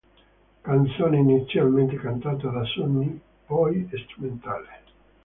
[0.63, 4.69] Canzone inizialmente cantata da Sunny, poi strumentale.